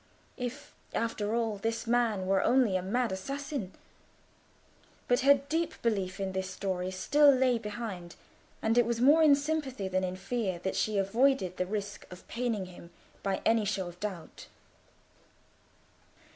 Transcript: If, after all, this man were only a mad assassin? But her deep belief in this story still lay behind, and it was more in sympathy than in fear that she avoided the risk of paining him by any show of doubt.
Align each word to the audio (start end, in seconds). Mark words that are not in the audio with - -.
If, 0.37 0.73
after 0.95 1.35
all, 1.35 1.57
this 1.59 1.85
man 1.85 2.25
were 2.25 2.41
only 2.41 2.75
a 2.75 2.81
mad 2.81 3.11
assassin? 3.11 3.71
But 5.07 5.19
her 5.19 5.43
deep 5.47 5.79
belief 5.83 6.19
in 6.19 6.31
this 6.31 6.49
story 6.49 6.89
still 6.89 7.29
lay 7.31 7.59
behind, 7.59 8.15
and 8.63 8.79
it 8.79 8.87
was 8.87 8.99
more 8.99 9.21
in 9.21 9.35
sympathy 9.35 9.87
than 9.87 10.03
in 10.03 10.15
fear 10.15 10.57
that 10.63 10.75
she 10.75 10.97
avoided 10.97 11.57
the 11.57 11.67
risk 11.67 12.07
of 12.11 12.27
paining 12.27 12.65
him 12.65 12.89
by 13.21 13.43
any 13.45 13.63
show 13.63 13.87
of 13.89 13.99
doubt. 13.99 14.47